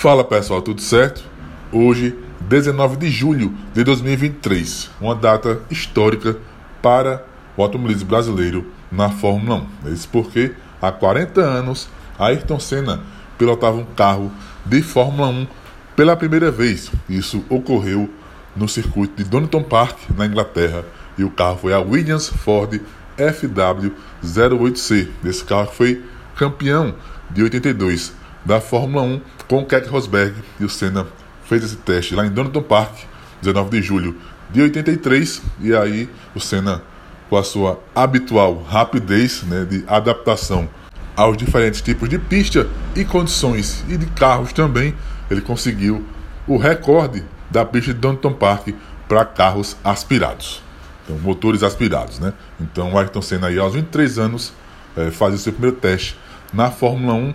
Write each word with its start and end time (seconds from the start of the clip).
Fala 0.00 0.24
pessoal, 0.24 0.62
tudo 0.62 0.80
certo? 0.80 1.22
Hoje, 1.70 2.16
19 2.48 2.96
de 2.96 3.10
julho 3.10 3.52
de 3.74 3.84
2023, 3.84 4.90
uma 4.98 5.14
data 5.14 5.60
histórica 5.70 6.38
para 6.80 7.22
o 7.54 7.62
automobilismo 7.62 8.08
brasileiro 8.08 8.64
na 8.90 9.10
Fórmula 9.10 9.66
1. 9.84 9.92
Isso 9.92 10.08
porque 10.08 10.54
há 10.80 10.90
40 10.90 11.42
anos 11.42 11.86
Ayrton 12.18 12.58
Senna 12.58 13.02
pilotava 13.36 13.76
um 13.76 13.84
carro 13.84 14.32
de 14.64 14.80
Fórmula 14.80 15.28
1 15.28 15.46
pela 15.94 16.16
primeira 16.16 16.50
vez. 16.50 16.90
Isso 17.06 17.44
ocorreu 17.50 18.08
no 18.56 18.66
circuito 18.70 19.22
de 19.22 19.28
Donington 19.28 19.62
Park, 19.62 19.98
na 20.16 20.24
Inglaterra, 20.24 20.82
e 21.18 21.24
o 21.24 21.30
carro 21.30 21.58
foi 21.58 21.74
a 21.74 21.78
Williams 21.78 22.30
Ford 22.30 22.80
FW08C. 23.18 25.08
Esse 25.22 25.44
carro 25.44 25.70
foi 25.70 26.02
campeão 26.36 26.94
de 27.30 27.42
82 27.42 28.18
da 28.44 28.60
Fórmula 28.60 29.02
1 29.02 29.20
com 29.48 29.58
o 29.58 29.66
Keck 29.66 29.88
Rosberg. 29.88 30.34
E 30.58 30.64
o 30.64 30.68
Senna 30.68 31.06
fez 31.44 31.64
esse 31.64 31.76
teste 31.76 32.14
lá 32.14 32.26
em 32.26 32.30
Donington 32.30 32.62
Park, 32.62 32.94
19 33.42 33.70
de 33.70 33.82
julho 33.82 34.16
de 34.50 34.62
83, 34.62 35.42
e 35.60 35.74
aí 35.74 36.08
o 36.34 36.40
Senna, 36.40 36.82
com 37.28 37.36
a 37.36 37.42
sua 37.44 37.80
habitual 37.94 38.62
rapidez 38.62 39.42
né, 39.44 39.64
de 39.64 39.84
adaptação 39.86 40.68
aos 41.16 41.36
diferentes 41.36 41.80
tipos 41.80 42.08
de 42.08 42.18
pista 42.18 42.68
e 42.96 43.04
condições 43.04 43.84
e 43.88 43.96
de 43.96 44.06
carros 44.06 44.52
também, 44.52 44.94
ele 45.30 45.40
conseguiu 45.40 46.04
o 46.46 46.56
recorde 46.56 47.24
da 47.50 47.64
pista 47.64 47.92
de 47.92 48.00
Donington 48.00 48.32
Park 48.32 48.68
para 49.08 49.24
carros 49.24 49.76
aspirados, 49.84 50.62
então, 51.04 51.18
motores 51.18 51.62
aspirados, 51.62 52.18
né? 52.18 52.32
Então, 52.60 52.92
o 52.92 52.98
Ayrton 52.98 53.22
Senna 53.22 53.48
aí 53.48 53.58
aos 53.58 53.74
23 53.74 54.18
anos 54.18 54.52
é, 54.96 55.10
faz 55.10 55.34
o 55.34 55.38
seu 55.38 55.52
primeiro 55.52 55.76
teste 55.76 56.16
na 56.52 56.70
Fórmula 56.70 57.14
1 57.14 57.34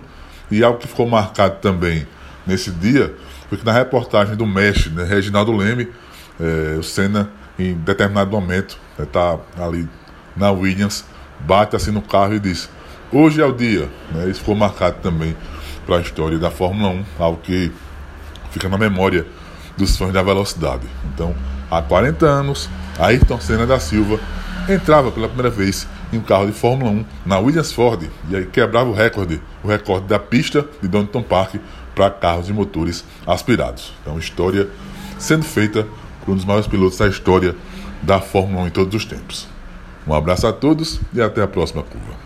e 0.50 0.62
algo 0.62 0.78
que 0.78 0.86
ficou 0.86 1.08
marcado 1.08 1.56
também 1.60 2.06
nesse 2.46 2.70
dia 2.70 3.14
foi 3.48 3.58
que 3.58 3.64
na 3.64 3.72
reportagem 3.72 4.36
do 4.36 4.46
Mestre, 4.46 4.90
né, 4.90 5.04
Reginaldo 5.04 5.52
Leme, 5.52 5.88
é, 6.40 6.76
o 6.78 6.82
Senna, 6.82 7.30
em 7.58 7.74
determinado 7.74 8.30
momento, 8.30 8.78
está 8.98 9.38
é, 9.58 9.62
ali 9.62 9.88
na 10.36 10.50
Williams, 10.50 11.04
bate 11.40 11.76
assim 11.76 11.90
no 11.90 12.02
carro 12.02 12.34
e 12.34 12.40
diz: 12.40 12.68
Hoje 13.12 13.40
é 13.40 13.44
o 13.44 13.52
dia. 13.52 13.88
Né, 14.12 14.28
isso 14.28 14.40
ficou 14.40 14.54
marcado 14.54 14.96
também 15.00 15.36
para 15.86 15.98
a 15.98 16.00
história 16.00 16.38
da 16.38 16.50
Fórmula 16.50 16.90
1, 16.90 17.04
algo 17.18 17.40
que 17.42 17.72
fica 18.50 18.68
na 18.68 18.76
memória 18.76 19.24
dos 19.76 19.96
fãs 19.96 20.12
da 20.12 20.22
velocidade. 20.22 20.86
Então, 21.14 21.34
há 21.70 21.80
40 21.80 22.26
anos, 22.26 22.68
Ayrton 22.98 23.40
Senna 23.40 23.66
da 23.66 23.78
Silva 23.78 24.18
entrava 24.68 25.10
pela 25.10 25.28
primeira 25.28 25.50
vez 25.50 25.86
em 26.12 26.18
um 26.18 26.22
carro 26.22 26.46
de 26.46 26.52
Fórmula 26.52 26.90
1 26.90 27.04
na 27.24 27.38
Williams 27.38 27.72
Ford 27.72 28.08
e 28.28 28.36
aí 28.36 28.46
quebrava 28.46 28.90
o 28.90 28.92
recorde, 28.92 29.40
o 29.62 29.68
recorde 29.68 30.06
da 30.06 30.18
pista 30.18 30.66
de 30.82 30.88
Donington 30.88 31.22
Park 31.22 31.56
para 31.94 32.10
carros 32.10 32.48
e 32.48 32.52
motores 32.52 33.04
aspirados. 33.26 33.92
Então, 34.02 34.18
história 34.18 34.68
sendo 35.18 35.44
feita 35.44 35.86
por 36.24 36.32
um 36.32 36.36
dos 36.36 36.44
maiores 36.44 36.66
pilotos 36.66 36.98
da 36.98 37.08
história 37.08 37.54
da 38.02 38.20
Fórmula 38.20 38.64
1 38.64 38.66
em 38.66 38.70
todos 38.70 38.94
os 38.94 39.04
tempos. 39.04 39.48
Um 40.06 40.12
abraço 40.14 40.46
a 40.46 40.52
todos 40.52 41.00
e 41.12 41.20
até 41.20 41.42
a 41.42 41.48
próxima 41.48 41.82
curva. 41.82 42.25